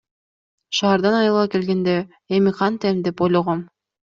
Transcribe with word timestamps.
Шаардан 0.77 1.15
айылга 1.17 1.43
келгенде 1.55 1.95
эми 2.39 2.51
кантем 2.59 2.97
деп 3.05 3.17
ойлогом. 3.25 3.59